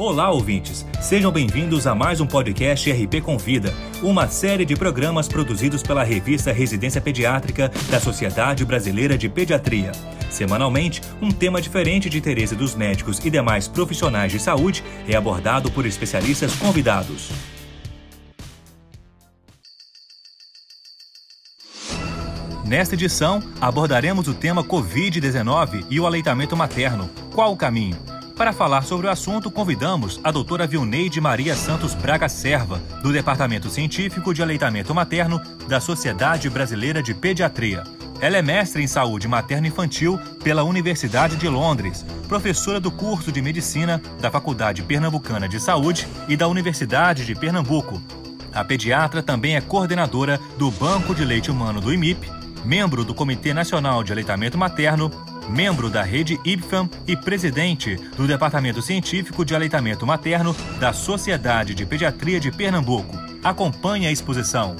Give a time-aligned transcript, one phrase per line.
[0.00, 0.86] Olá, ouvintes!
[0.98, 3.70] Sejam bem-vindos a mais um podcast RP Convida,
[4.02, 9.92] uma série de programas produzidos pela revista Residência Pediátrica da Sociedade Brasileira de Pediatria.
[10.30, 15.70] Semanalmente, um tema diferente de interesse dos médicos e demais profissionais de saúde é abordado
[15.70, 17.30] por especialistas convidados.
[22.64, 27.10] Nesta edição, abordaremos o tema Covid-19 e o aleitamento materno.
[27.34, 28.09] Qual o caminho?
[28.40, 33.68] Para falar sobre o assunto, convidamos a doutora Vilneide Maria Santos Braga Serva, do Departamento
[33.68, 35.38] Científico de Aleitamento Materno
[35.68, 37.84] da Sociedade Brasileira de Pediatria.
[38.18, 44.00] Ela é mestre em saúde materno-infantil pela Universidade de Londres, professora do curso de medicina
[44.18, 48.00] da Faculdade Pernambucana de Saúde e da Universidade de Pernambuco.
[48.54, 52.26] A pediatra também é coordenadora do Banco de Leite Humano do IMIP,
[52.64, 55.10] membro do Comitê Nacional de Aleitamento Materno
[55.50, 61.84] membro da rede IBFAM e presidente do Departamento Científico de Aleitamento Materno da Sociedade de
[61.84, 63.14] Pediatria de Pernambuco.
[63.42, 64.76] Acompanhe a exposição.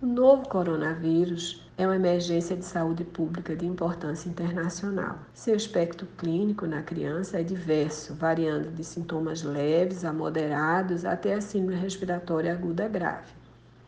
[0.00, 5.18] O novo coronavírus é uma emergência de saúde pública de importância internacional.
[5.32, 11.40] Seu espectro clínico na criança é diverso, variando de sintomas leves a moderados até a
[11.40, 13.41] síndrome respiratória aguda grave.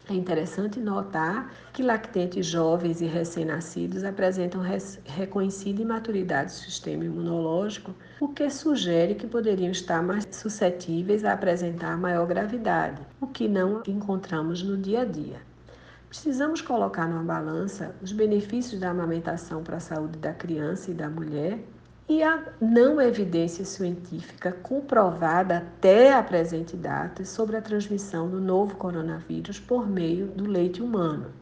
[0.07, 4.61] É interessante notar que lactentes jovens e recém-nascidos apresentam
[5.07, 11.97] reconhecida imaturidade do sistema imunológico, o que sugere que poderiam estar mais suscetíveis a apresentar
[11.97, 15.41] maior gravidade, o que não encontramos no dia a dia.
[16.11, 21.09] Precisamos colocar numa balança os benefícios da amamentação para a saúde da criança e da
[21.09, 21.61] mulher
[22.09, 28.77] e a não evidência científica comprovada até a presente data sobre a transmissão do novo
[28.77, 31.33] coronavírus por meio do leite humano.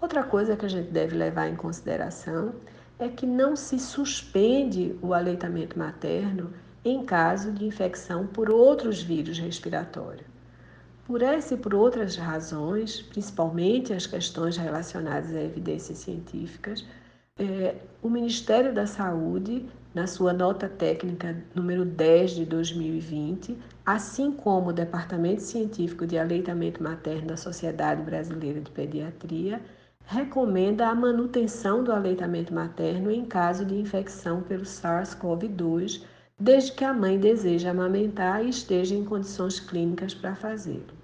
[0.00, 2.54] Outra coisa que a gente deve levar em consideração
[2.98, 6.52] é que não se suspende o aleitamento materno
[6.84, 10.26] em caso de infecção por outros vírus respiratórios.
[11.04, 16.84] Por essa e por outras razões, principalmente as questões relacionadas a evidências científicas,
[17.42, 24.70] é, o Ministério da Saúde, na sua nota técnica número 10 de 2020, assim como
[24.70, 29.60] o Departamento Científico de Aleitamento Materno da Sociedade Brasileira de Pediatria,
[30.06, 36.04] recomenda a manutenção do aleitamento materno em caso de infecção pelo SARS-CoV-2,
[36.38, 41.02] desde que a mãe deseje amamentar e esteja em condições clínicas para fazê-lo.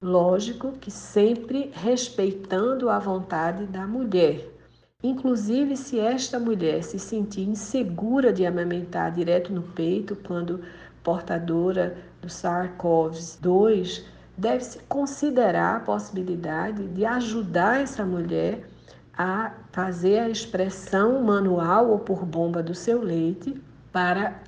[0.00, 4.54] Lógico que sempre respeitando a vontade da mulher,
[5.04, 10.62] Inclusive, se esta mulher se sentir insegura de amamentar direto no peito, quando
[11.02, 14.02] portadora do SARS-CoV-2,
[14.34, 18.66] deve-se considerar a possibilidade de ajudar essa mulher
[19.12, 23.60] a fazer a expressão manual ou por bomba do seu leite
[23.92, 24.40] para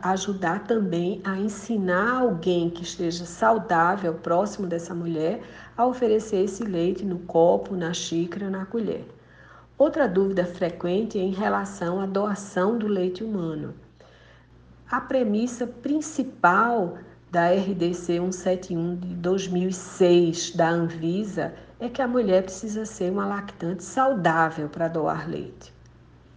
[0.00, 5.42] ajudar também a ensinar alguém que esteja saudável próximo dessa mulher
[5.76, 9.04] a oferecer esse leite no copo, na xícara, na colher.
[9.76, 13.74] Outra dúvida frequente é em relação à doação do leite humano.
[14.88, 16.96] A premissa principal
[17.28, 23.82] da RDC 171 de 2006 da Anvisa é que a mulher precisa ser uma lactante
[23.82, 25.74] saudável para doar leite.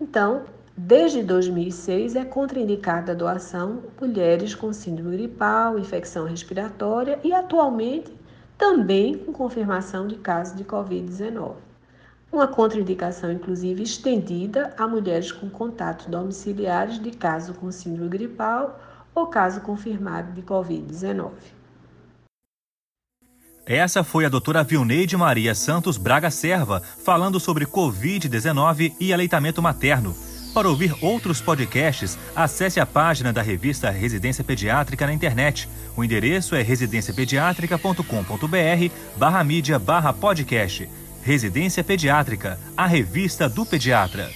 [0.02, 8.12] Então, desde 2006 é contraindicada a doação mulheres com síndrome gripal, infecção respiratória e atualmente
[8.58, 11.67] também com confirmação de casos de Covid-19
[12.32, 18.80] uma contraindicação inclusive estendida a mulheres com contatos domiciliares de caso com síndrome gripal
[19.16, 21.32] ou caso confirmado de Covid-19.
[23.66, 30.16] Essa foi a doutora Vilneide Maria Santos Braga Serva falando sobre Covid-19 e aleitamento materno.
[30.54, 35.70] Para ouvir outros podcasts, acesse a página da revista Residência Pediátrica na internet.
[35.96, 40.90] O endereço é residenciapediatrica.com.br barra mídia barra podcast.
[41.28, 44.32] Residência Pediátrica, a revista do pediatra.